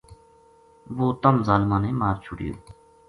وہ 0.97 1.09
تَم 1.21 1.35
ظالماں 1.47 1.79
نے 1.83 1.91
مار 1.99 2.15
چھُڑیو 2.23 2.53